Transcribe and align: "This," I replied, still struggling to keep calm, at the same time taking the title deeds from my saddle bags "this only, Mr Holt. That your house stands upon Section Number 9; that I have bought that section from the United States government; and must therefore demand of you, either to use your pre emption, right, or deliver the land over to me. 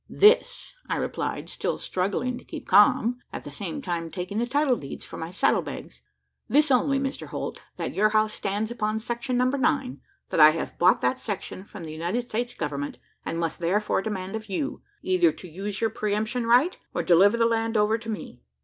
"This," 0.09 0.75
I 0.89 0.95
replied, 0.95 1.47
still 1.47 1.77
struggling 1.77 2.39
to 2.39 2.43
keep 2.43 2.65
calm, 2.67 3.19
at 3.31 3.43
the 3.43 3.51
same 3.51 3.83
time 3.83 4.09
taking 4.09 4.39
the 4.39 4.47
title 4.47 4.75
deeds 4.75 5.05
from 5.05 5.19
my 5.19 5.29
saddle 5.29 5.61
bags 5.61 6.01
"this 6.49 6.71
only, 6.71 6.97
Mr 6.97 7.27
Holt. 7.27 7.61
That 7.77 7.93
your 7.93 8.09
house 8.09 8.33
stands 8.33 8.71
upon 8.71 8.97
Section 8.97 9.37
Number 9.37 9.59
9; 9.59 10.01
that 10.31 10.39
I 10.39 10.49
have 10.57 10.79
bought 10.79 11.01
that 11.01 11.19
section 11.19 11.63
from 11.63 11.83
the 11.83 11.93
United 11.93 12.23
States 12.27 12.55
government; 12.55 12.97
and 13.27 13.37
must 13.37 13.59
therefore 13.59 14.01
demand 14.01 14.35
of 14.35 14.49
you, 14.49 14.81
either 15.03 15.31
to 15.33 15.47
use 15.47 15.81
your 15.81 15.91
pre 15.91 16.15
emption, 16.15 16.47
right, 16.47 16.79
or 16.95 17.03
deliver 17.03 17.37
the 17.37 17.45
land 17.45 17.77
over 17.77 17.99
to 17.99 18.09
me. 18.09 18.41